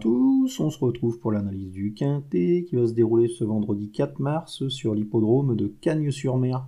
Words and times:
tous, 0.00 0.60
on 0.60 0.70
se 0.70 0.78
retrouve 0.78 1.18
pour 1.18 1.30
l'analyse 1.30 1.72
du 1.72 1.92
Quintet 1.92 2.64
qui 2.66 2.74
va 2.74 2.86
se 2.86 2.94
dérouler 2.94 3.28
ce 3.28 3.44
vendredi 3.44 3.90
4 3.90 4.18
mars 4.18 4.66
sur 4.68 4.94
l'hippodrome 4.94 5.54
de 5.54 5.66
Cagnes-sur-Mer. 5.66 6.66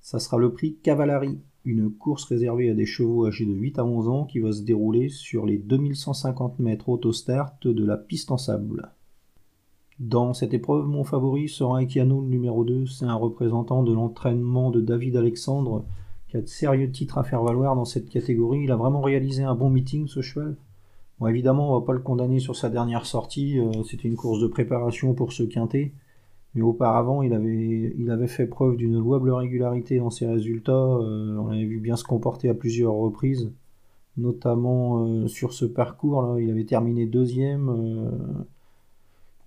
Ça 0.00 0.18
sera 0.18 0.36
le 0.36 0.52
prix 0.52 0.76
Cavallari, 0.82 1.38
une 1.64 1.90
course 1.90 2.24
réservée 2.24 2.68
à 2.68 2.74
des 2.74 2.84
chevaux 2.84 3.26
âgés 3.26 3.46
de 3.46 3.52
8 3.52 3.78
à 3.78 3.84
11 3.84 4.08
ans 4.08 4.24
qui 4.24 4.40
va 4.40 4.50
se 4.50 4.62
dérouler 4.62 5.08
sur 5.10 5.46
les 5.46 5.58
2150 5.58 6.58
mètres 6.58 6.88
auto-start 6.88 7.68
de 7.68 7.84
la 7.84 7.96
piste 7.96 8.32
en 8.32 8.36
sable. 8.36 8.90
Dans 10.00 10.34
cette 10.34 10.52
épreuve, 10.52 10.88
mon 10.88 11.04
favori 11.04 11.48
sera 11.48 11.82
Ekiano 11.84 12.20
le 12.20 12.26
numéro 12.26 12.64
2. 12.64 12.86
C'est 12.86 13.06
un 13.06 13.14
représentant 13.14 13.84
de 13.84 13.92
l'entraînement 13.92 14.72
de 14.72 14.80
David 14.80 15.16
Alexandre 15.16 15.84
qui 16.28 16.36
a 16.36 16.40
de 16.40 16.48
sérieux 16.48 16.90
titres 16.90 17.18
à 17.18 17.22
faire 17.22 17.44
valoir 17.44 17.76
dans 17.76 17.84
cette 17.84 18.08
catégorie. 18.08 18.64
Il 18.64 18.72
a 18.72 18.76
vraiment 18.76 19.02
réalisé 19.02 19.44
un 19.44 19.54
bon 19.54 19.70
meeting 19.70 20.08
ce 20.08 20.20
cheval. 20.20 20.56
Bon, 21.18 21.28
évidemment, 21.28 21.70
on 21.74 21.80
va 21.80 21.86
pas 21.86 21.94
le 21.94 22.00
condamner 22.00 22.40
sur 22.40 22.56
sa 22.56 22.68
dernière 22.68 23.06
sortie. 23.06 23.58
Euh, 23.58 23.82
c'était 23.84 24.08
une 24.08 24.16
course 24.16 24.40
de 24.40 24.46
préparation 24.46 25.14
pour 25.14 25.32
ce 25.32 25.42
quintet. 25.44 25.92
Mais 26.54 26.62
auparavant, 26.62 27.22
il 27.22 27.32
avait, 27.34 28.26
fait 28.28 28.46
preuve 28.46 28.76
d'une 28.76 28.98
louable 28.98 29.30
régularité 29.30 29.98
dans 29.98 30.10
ses 30.10 30.26
résultats. 30.26 30.72
Euh, 30.72 31.36
on 31.38 31.48
l'avait 31.48 31.64
vu 31.64 31.80
bien 31.80 31.96
se 31.96 32.04
comporter 32.04 32.48
à 32.48 32.54
plusieurs 32.54 32.94
reprises, 32.94 33.52
notamment 34.16 35.06
euh, 35.06 35.28
sur 35.28 35.52
ce 35.52 35.64
parcours-là. 35.66 36.40
Il 36.40 36.50
avait 36.50 36.64
terminé 36.64 37.06
deuxième. 37.06 37.70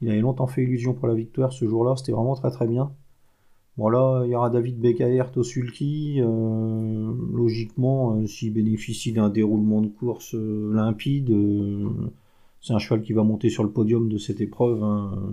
il 0.01 0.09
avait 0.09 0.21
longtemps 0.21 0.47
fait 0.47 0.63
illusion 0.63 0.93
pour 0.93 1.07
la 1.07 1.15
victoire 1.15 1.51
ce 1.53 1.67
jour-là. 1.67 1.95
C'était 1.97 2.11
vraiment 2.13 2.35
très 2.35 2.51
très 2.51 2.67
bien. 2.67 2.91
Bon 3.79 3.87
là, 3.87 4.23
il 4.25 4.31
y 4.31 4.35
aura 4.35 4.49
David 4.49 4.77
Bekaert 4.77 5.31
au 5.37 5.43
sulky. 5.43 6.19
Euh, 6.19 7.13
logiquement, 7.33 8.17
euh, 8.17 8.27
s'il 8.27 8.51
bénéficie 8.51 9.13
d'un 9.13 9.29
déroulement 9.29 9.79
de 9.79 9.87
course 9.87 10.35
euh, 10.35 10.73
limpide, 10.73 11.33
c'est 12.59 12.73
un 12.73 12.77
cheval 12.77 13.01
qui 13.01 13.13
va 13.13 13.23
monter 13.23 13.49
sur 13.49 13.63
le 13.63 13.69
podium 13.71 14.09
de 14.09 14.17
cette 14.17 14.41
épreuve. 14.41 14.83
Hein. 14.83 15.31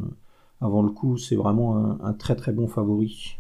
Avant 0.61 0.83
le 0.83 0.91
coup, 0.91 1.17
c'est 1.17 1.35
vraiment 1.35 2.01
un, 2.01 2.13
très 2.13 2.37
très 2.37 2.53
bon 2.53 2.69
favori. 2.69 3.37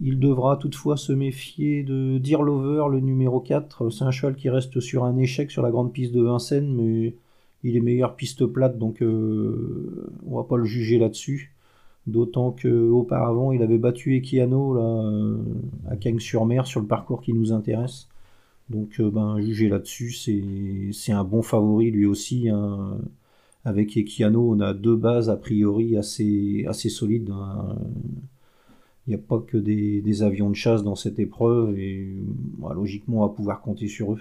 Il 0.00 0.18
devra 0.18 0.56
toutefois 0.56 0.96
se 0.96 1.12
méfier 1.12 1.84
de 1.84 2.18
Dear 2.18 2.42
Lover, 2.42 2.90
le 2.90 2.98
numéro 2.98 3.38
4. 3.38 3.90
C'est 3.90 4.02
un 4.02 4.10
cheval 4.10 4.34
qui 4.34 4.50
reste 4.50 4.80
sur 4.80 5.04
un 5.04 5.16
échec 5.18 5.52
sur 5.52 5.62
la 5.62 5.70
grande 5.70 5.92
piste 5.92 6.12
de 6.12 6.22
Vincennes, 6.22 6.74
mais 6.74 7.14
il 7.62 7.76
est 7.76 7.80
meilleur 7.80 8.16
piste 8.16 8.44
plate, 8.44 8.76
donc 8.76 9.04
on 9.04 10.36
va 10.36 10.42
pas 10.42 10.56
le 10.56 10.64
juger 10.64 10.98
là-dessus. 10.98 11.54
D'autant 12.08 12.52
qu'auparavant, 12.52 13.52
il 13.52 13.62
avait 13.62 13.76
battu 13.76 14.16
Equiano 14.16 14.78
euh, 14.78 15.36
à 15.90 15.96
Cagnes-sur-Mer 15.96 16.66
sur 16.66 16.80
le 16.80 16.86
parcours 16.86 17.20
qui 17.20 17.34
nous 17.34 17.52
intéresse. 17.52 18.08
Donc, 18.70 18.98
euh, 18.98 19.10
ben, 19.10 19.38
juger 19.40 19.68
là-dessus, 19.68 20.12
c'est 20.92 21.12
un 21.12 21.24
bon 21.24 21.42
favori 21.42 21.90
lui 21.90 22.06
aussi. 22.06 22.48
Hein. 22.48 22.96
Avec 23.66 23.98
Equiano, 23.98 24.54
on 24.54 24.60
a 24.60 24.72
deux 24.72 24.96
bases 24.96 25.28
a 25.28 25.36
priori 25.36 25.98
assez, 25.98 26.64
solides. 26.72 27.28
Hein. 27.30 27.76
Il 29.06 29.10
n'y 29.10 29.14
a 29.14 29.18
pas 29.18 29.40
que 29.40 29.58
des, 29.58 30.22
avions 30.22 30.48
de 30.48 30.56
chasse 30.56 30.82
dans 30.82 30.94
cette 30.94 31.18
épreuve 31.18 31.78
et 31.78 32.08
logiquement, 32.74 33.18
on 33.18 33.26
va 33.26 33.34
pouvoir 33.34 33.60
compter 33.60 33.86
sur 33.86 34.14
eux. 34.14 34.18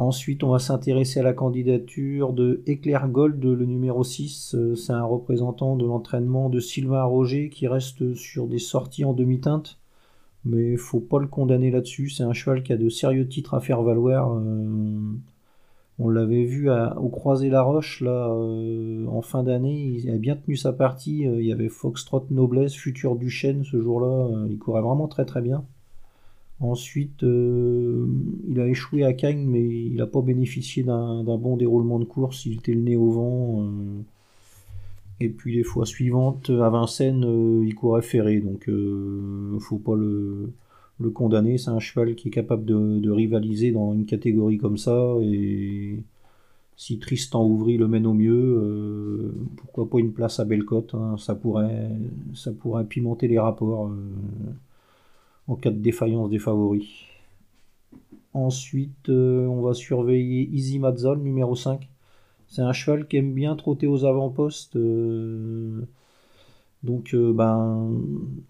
Ensuite, 0.00 0.42
on 0.44 0.48
va 0.48 0.58
s'intéresser 0.58 1.20
à 1.20 1.22
la 1.22 1.34
candidature 1.34 2.32
de 2.32 2.62
Éclair 2.66 3.06
Gold, 3.06 3.44
le 3.44 3.66
numéro 3.66 4.02
6. 4.02 4.54
Euh, 4.54 4.74
c'est 4.74 4.94
un 4.94 5.04
représentant 5.04 5.76
de 5.76 5.84
l'entraînement 5.84 6.48
de 6.48 6.58
Sylvain 6.58 7.04
Roger 7.04 7.50
qui 7.50 7.68
reste 7.68 8.14
sur 8.14 8.46
des 8.46 8.58
sorties 8.58 9.04
en 9.04 9.12
demi-teinte. 9.12 9.78
Mais 10.46 10.72
il 10.72 10.78
faut 10.78 11.00
pas 11.00 11.18
le 11.18 11.26
condamner 11.26 11.70
là-dessus. 11.70 12.08
C'est 12.08 12.22
un 12.22 12.32
cheval 12.32 12.62
qui 12.62 12.72
a 12.72 12.78
de 12.78 12.88
sérieux 12.88 13.28
titres 13.28 13.52
à 13.52 13.60
faire 13.60 13.82
valoir. 13.82 14.32
Euh, 14.32 15.12
on 15.98 16.08
l'avait 16.08 16.44
vu 16.44 16.70
au 16.70 17.08
Croisé 17.10 17.50
la 17.50 17.60
Roche 17.60 18.02
euh, 18.06 19.06
en 19.06 19.20
fin 19.20 19.42
d'année. 19.42 20.00
Il 20.02 20.10
a 20.10 20.16
bien 20.16 20.36
tenu 20.36 20.56
sa 20.56 20.72
partie. 20.72 21.24
il 21.24 21.44
y 21.44 21.52
avait 21.52 21.68
Foxtrot 21.68 22.24
Noblesse, 22.30 22.74
futur 22.74 23.16
Duchesne 23.16 23.64
ce 23.64 23.78
jour-là. 23.78 24.46
il 24.48 24.58
courait 24.58 24.80
vraiment 24.80 25.08
très 25.08 25.26
très 25.26 25.42
bien. 25.42 25.62
Ensuite, 26.60 27.22
euh, 27.22 28.06
il 28.46 28.60
a 28.60 28.66
échoué 28.68 29.02
à 29.04 29.14
Cagnes, 29.14 29.46
mais 29.46 29.66
il 29.66 29.94
n'a 29.94 30.06
pas 30.06 30.20
bénéficié 30.20 30.82
d'un 30.82 31.24
bon 31.24 31.56
déroulement 31.56 31.98
de 31.98 32.04
course. 32.04 32.44
Il 32.44 32.58
était 32.58 32.74
le 32.74 32.82
nez 32.82 32.96
au 32.96 33.10
vent. 33.10 33.62
Euh. 33.62 34.02
et 35.20 35.28
puis 35.30 35.54
les 35.56 35.62
fois 35.64 35.86
suivantes, 35.86 36.50
à 36.50 36.68
Vincennes, 36.70 37.24
euh, 37.24 37.64
il 37.64 37.74
courait 37.74 38.02
ferré. 38.02 38.40
Donc, 38.40 38.64
il 38.68 39.58
faut 39.60 39.78
pas 39.78 39.96
le, 39.96 40.52
condamner. 41.14 41.56
C'est 41.58 41.70
un 41.70 41.80
cheval 41.80 42.14
qui 42.14 42.28
est 42.28 42.30
capable 42.30 42.66
de, 42.66 43.10
rivaliser 43.10 43.72
dans 43.72 43.94
une 43.94 44.04
catégorie 44.04 44.58
comme 44.58 44.76
ça. 44.76 45.16
Et 45.22 45.96
si 46.76 46.98
Tristan 46.98 47.46
Ouvry 47.46 47.78
le 47.78 47.88
mène 47.88 48.06
au 48.06 48.14
mieux, 48.14 49.32
pourquoi 49.56 49.88
pas 49.88 49.98
une 49.98 50.12
place 50.12 50.40
à 50.40 50.44
Bellecote 50.44 50.94
hein. 50.94 51.16
ça, 51.18 51.34
pourrait, 51.34 51.90
ça 52.34 52.52
pourrait 52.52 52.84
pimenter 52.84 53.28
les 53.28 53.38
rapports 53.38 53.90
en 55.50 55.56
cas 55.56 55.70
de 55.70 55.78
défaillance 55.78 56.30
des 56.30 56.38
favoris. 56.38 56.88
Ensuite, 58.32 59.08
euh, 59.08 59.46
on 59.46 59.60
va 59.60 59.74
surveiller 59.74 60.48
Easy 60.52 60.78
Mazzol, 60.78 61.18
numéro 61.18 61.56
5. 61.56 61.88
C'est 62.46 62.62
un 62.62 62.72
cheval 62.72 63.08
qui 63.08 63.16
aime 63.16 63.34
bien 63.34 63.56
trotter 63.56 63.88
aux 63.88 64.04
avant-postes. 64.04 64.76
Euh, 64.76 65.80
donc, 66.84 67.14
euh, 67.14 67.32
ben, 67.32 67.90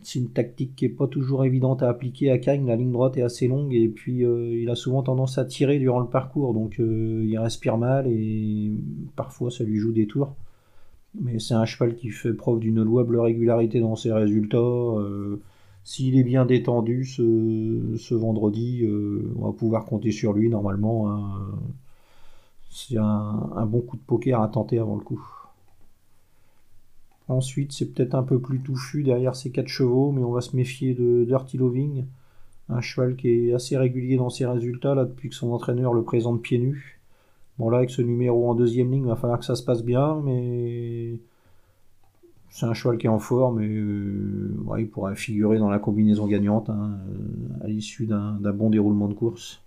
c'est 0.02 0.18
une 0.18 0.28
tactique 0.28 0.76
qui 0.76 0.84
n'est 0.84 0.90
pas 0.90 1.06
toujours 1.06 1.44
évidente 1.46 1.82
à 1.82 1.88
appliquer 1.88 2.30
à 2.30 2.38
Cagnes. 2.38 2.66
La 2.66 2.76
ligne 2.76 2.92
droite 2.92 3.16
est 3.16 3.22
assez 3.22 3.48
longue 3.48 3.72
et 3.72 3.88
puis 3.88 4.18
il 4.18 4.68
a 4.68 4.74
souvent 4.74 5.02
tendance 5.02 5.38
à 5.38 5.46
tirer 5.46 5.78
durant 5.78 6.00
le 6.00 6.06
parcours. 6.06 6.52
Donc, 6.52 6.76
il 6.78 7.38
respire 7.38 7.78
mal 7.78 8.06
et 8.08 8.72
parfois 9.16 9.50
ça 9.50 9.64
lui 9.64 9.78
joue 9.78 9.92
des 9.92 10.06
tours. 10.06 10.34
Mais 11.20 11.38
c'est 11.38 11.54
un 11.54 11.64
cheval 11.64 11.96
qui 11.96 12.10
fait 12.10 12.34
preuve 12.34 12.60
d'une 12.60 12.82
louable 12.82 13.18
régularité 13.18 13.80
dans 13.80 13.96
ses 13.96 14.12
résultats. 14.12 14.58
S'il 15.90 16.16
est 16.16 16.22
bien 16.22 16.46
détendu 16.46 17.04
ce, 17.04 18.14
vendredi, 18.14 18.84
euh, 18.84 19.34
on 19.36 19.46
va 19.46 19.52
pouvoir 19.52 19.86
compter 19.86 20.12
sur 20.12 20.32
lui 20.32 20.48
normalement. 20.48 21.10
Hein. 21.10 21.48
C'est 22.70 22.96
un, 22.96 23.66
bon 23.66 23.80
coup 23.80 23.96
de 23.96 24.02
poker 24.02 24.40
à 24.40 24.46
tenter 24.46 24.78
avant 24.78 24.94
le 24.94 25.02
coup. 25.02 25.20
Ensuite, 27.26 27.72
c'est 27.72 27.92
peut-être 27.92 28.14
un 28.14 28.22
peu 28.22 28.38
plus 28.38 28.60
touffu 28.60 29.02
derrière 29.02 29.34
ces 29.34 29.50
quatre 29.50 29.66
chevaux, 29.66 30.12
mais 30.12 30.22
on 30.22 30.30
va 30.30 30.42
se 30.42 30.54
méfier 30.54 30.94
de 30.94 31.24
Dirty 31.24 31.56
Loving, 31.56 32.04
un 32.68 32.80
cheval 32.80 33.16
qui 33.16 33.28
est 33.28 33.52
assez 33.52 33.76
régulier 33.76 34.16
dans 34.16 34.30
ses 34.30 34.46
résultats 34.46 34.94
là 34.94 35.04
depuis 35.04 35.28
que 35.28 35.34
son 35.34 35.50
entraîneur 35.50 35.92
le 35.92 36.04
présente 36.04 36.40
pieds 36.40 36.60
nus. 36.60 37.00
Bon 37.58 37.68
là, 37.68 37.78
avec 37.78 37.90
ce 37.90 38.00
numéro 38.00 38.48
en 38.48 38.54
deuxième 38.54 38.92
ligne, 38.92 39.06
il 39.06 39.08
va 39.08 39.16
falloir 39.16 39.40
que 39.40 39.44
ça 39.44 39.56
se 39.56 39.64
passe 39.64 39.82
bien, 39.82 40.20
mais 40.24 40.99
c'est 42.50 42.66
un 42.66 42.74
cheval 42.74 42.98
qui 42.98 43.06
est 43.06 43.10
en 43.10 43.20
forme 43.20 43.62
et 43.62 43.68
euh, 43.68 44.52
il 44.78 44.90
pourrait 44.90 45.14
figurer 45.14 45.58
dans 45.58 45.70
la 45.70 45.78
combinaison 45.78 46.26
gagnante 46.26 46.68
hein, 46.68 46.98
euh, 47.08 47.64
à 47.64 47.68
l'issue 47.68 48.06
d'un 48.06 48.38
bon 48.52 48.70
déroulement 48.70 49.08
de 49.08 49.14
course. 49.14 49.62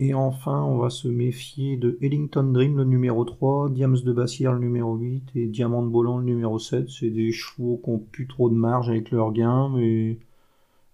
Et 0.00 0.14
enfin, 0.14 0.62
on 0.62 0.78
va 0.78 0.90
se 0.90 1.08
méfier 1.08 1.76
de 1.76 1.98
Ellington 2.00 2.44
Dream, 2.44 2.76
le 2.76 2.84
numéro 2.84 3.24
3, 3.24 3.70
Diams 3.70 3.98
de 4.04 4.12
Bassière, 4.12 4.52
le 4.52 4.60
numéro 4.60 4.94
8, 4.94 5.30
et 5.34 5.46
Diamant 5.48 5.82
de 5.82 5.88
Bolan, 5.88 6.18
le 6.18 6.24
numéro 6.24 6.60
7. 6.60 6.88
C'est 6.88 7.10
des 7.10 7.32
chevaux 7.32 7.80
qui 7.82 7.90
n'ont 7.90 7.98
plus 7.98 8.28
trop 8.28 8.48
de 8.48 8.54
marge 8.54 8.88
avec 8.88 9.10
leur 9.10 9.32
gain, 9.32 9.68
mais 9.74 10.20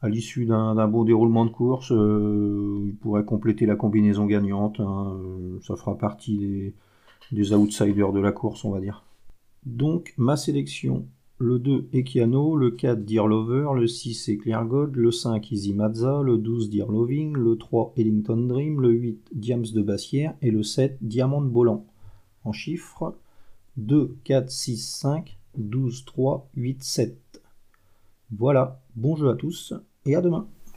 à 0.00 0.08
l'issue 0.08 0.46
d'un 0.46 0.88
bon 0.88 1.04
déroulement 1.04 1.44
de 1.44 1.50
course, 1.50 1.92
euh, 1.92 2.84
ils 2.86 2.96
pourraient 2.96 3.26
compléter 3.26 3.66
la 3.66 3.76
combinaison 3.76 4.24
gagnante. 4.24 4.80
Hein. 4.80 5.18
ça 5.60 5.76
fera 5.76 5.98
partie 5.98 6.72
des 7.30 7.52
outsiders 7.52 8.12
de 8.12 8.20
la 8.20 8.32
course, 8.32 8.64
on 8.64 8.70
va 8.70 8.80
dire. 8.80 9.04
Donc, 9.66 10.14
ma 10.16 10.36
sélection 10.38 11.06
le 11.38 11.58
2 11.58 11.88
Ekiano, 11.92 12.56
le 12.56 12.70
4 12.70 13.04
Dear 13.04 13.26
Lover, 13.26 13.74
le 13.74 13.86
6 13.86 14.28
Eclair 14.28 14.64
Gold, 14.66 14.94
le 14.94 15.10
5 15.10 15.50
Easy 15.50 15.74
Mazza, 15.74 16.22
le 16.22 16.38
12 16.38 16.70
Dear 16.70 16.90
Loving, 16.90 17.36
le 17.36 17.56
3 17.56 17.94
Ellington 17.96 18.36
Dream, 18.36 18.80
le 18.80 18.90
8 18.90 19.30
Diams 19.32 19.66
de 19.72 19.82
Bassière 19.82 20.34
et 20.42 20.50
le 20.50 20.62
7 20.62 20.98
Diamant 21.00 21.40
Bolan. 21.40 21.84
En 22.44 22.52
chiffres 22.52 23.16
2, 23.76 24.16
4, 24.24 24.50
6, 24.50 24.76
5, 24.76 25.38
12, 25.56 26.04
3, 26.04 26.48
8, 26.56 26.82
7. 26.82 27.42
Voilà, 28.30 28.80
bon 28.94 29.16
jeu 29.16 29.28
à 29.28 29.34
tous 29.34 29.74
et 30.06 30.14
à 30.14 30.20
demain. 30.20 30.46